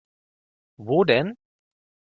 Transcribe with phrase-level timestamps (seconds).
[0.79, 1.35] Wo denn?